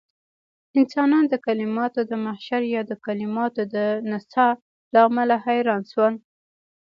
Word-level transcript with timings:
انسانان 0.79 1.23
د 1.29 1.33
کليماتو 1.45 2.01
د 2.11 2.13
محشر 2.25 2.61
يا 2.75 2.81
د 2.89 2.93
کليماتو 3.05 3.61
د 3.75 3.75
نڅاه 4.09 4.53
له 4.93 4.99
امله 5.07 5.35
حيران 5.45 5.81
شول. 5.91 6.13